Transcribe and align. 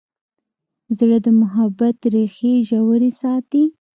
زړه 0.97 1.17
د 1.25 1.27
محبت 1.41 1.97
ریښې 2.13 2.53
ژورې 2.69 3.11
ساتي. 3.21 3.63